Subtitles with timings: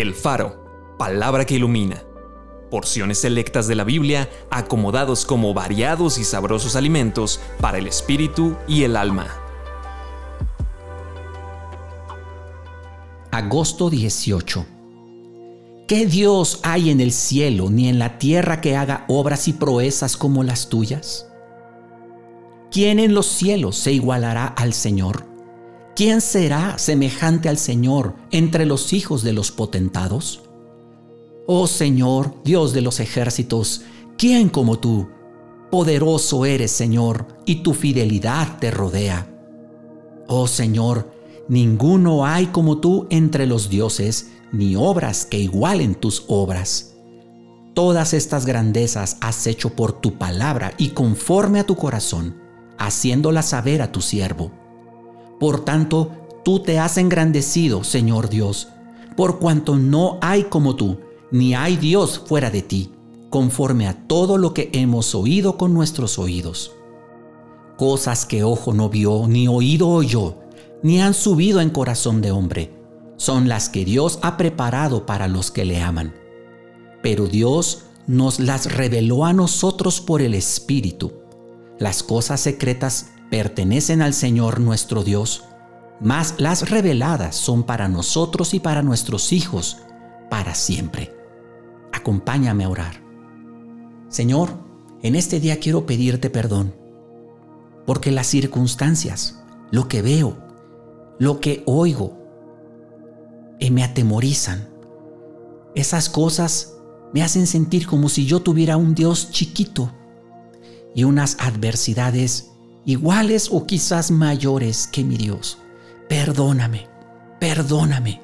[0.00, 2.04] El Faro, palabra que ilumina.
[2.70, 8.84] Porciones selectas de la Biblia acomodados como variados y sabrosos alimentos para el espíritu y
[8.84, 9.26] el alma.
[13.32, 14.66] Agosto 18.
[15.88, 20.16] ¿Qué Dios hay en el cielo ni en la tierra que haga obras y proezas
[20.16, 21.26] como las tuyas?
[22.70, 25.37] ¿Quién en los cielos se igualará al Señor?
[25.98, 30.42] ¿Quién será semejante al Señor entre los hijos de los potentados?
[31.48, 33.82] Oh Señor, Dios de los ejércitos,
[34.16, 35.08] ¿quién como tú?
[35.72, 39.28] Poderoso eres, Señor, y tu fidelidad te rodea.
[40.28, 41.10] Oh Señor,
[41.48, 46.94] ninguno hay como tú entre los dioses, ni obras que igualen tus obras.
[47.74, 52.40] Todas estas grandezas has hecho por tu palabra y conforme a tu corazón,
[52.78, 54.52] haciéndolas saber a tu siervo.
[55.38, 56.10] Por tanto,
[56.44, 58.68] tú te has engrandecido, Señor Dios,
[59.16, 60.98] por cuanto no hay como tú,
[61.30, 62.92] ni hay Dios fuera de ti,
[63.30, 66.72] conforme a todo lo que hemos oído con nuestros oídos.
[67.76, 70.36] Cosas que ojo no vio, ni oído oyó,
[70.82, 72.74] ni han subido en corazón de hombre,
[73.16, 76.14] son las que Dios ha preparado para los que le aman.
[77.02, 81.12] Pero Dios nos las reveló a nosotros por el Espíritu.
[81.78, 85.44] Las cosas secretas pertenecen al Señor nuestro Dios,
[86.00, 89.78] mas las reveladas son para nosotros y para nuestros hijos
[90.30, 91.14] para siempre.
[91.92, 93.02] Acompáñame a orar.
[94.08, 94.50] Señor,
[95.02, 96.74] en este día quiero pedirte perdón,
[97.86, 100.36] porque las circunstancias, lo que veo,
[101.18, 102.18] lo que oigo,
[103.60, 104.68] eh, me atemorizan.
[105.74, 106.74] Esas cosas
[107.12, 109.92] me hacen sentir como si yo tuviera un Dios chiquito
[110.94, 112.52] y unas adversidades
[112.84, 115.58] iguales o quizás mayores que mi Dios.
[116.08, 116.86] Perdóname,
[117.38, 118.20] perdóname,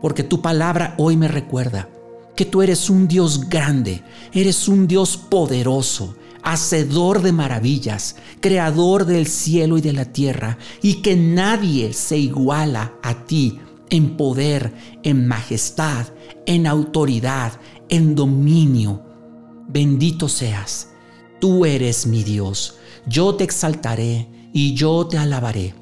[0.00, 1.88] porque tu palabra hoy me recuerda
[2.36, 4.02] que tú eres un Dios grande,
[4.32, 11.02] eres un Dios poderoso, hacedor de maravillas, creador del cielo y de la tierra, y
[11.02, 16.06] que nadie se iguala a ti en poder, en majestad,
[16.46, 19.02] en autoridad, en dominio.
[19.68, 20.88] Bendito seas,
[21.42, 22.76] tú eres mi Dios
[23.06, 25.74] yo te exaltaré y yo te alabaré.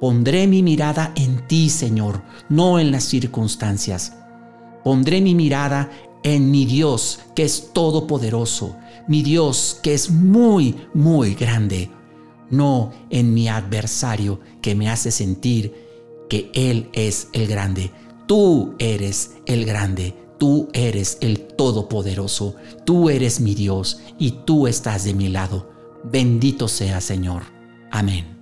[0.00, 4.12] Pondré mi mirada en ti, Señor, no en las circunstancias.
[4.84, 5.90] Pondré mi mirada
[6.22, 8.76] en mi Dios, que es todopoderoso,
[9.08, 11.90] mi Dios, que es muy, muy grande,
[12.50, 15.74] no en mi adversario, que me hace sentir
[16.28, 17.90] que Él es el grande.
[18.26, 22.54] Tú eres el grande, tú eres el todopoderoso,
[22.84, 25.70] tú eres mi Dios y tú estás de mi lado.
[26.04, 27.42] Bendito sea Señor.
[27.90, 28.37] Amén.